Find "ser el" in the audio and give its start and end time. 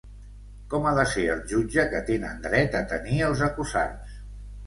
1.09-1.43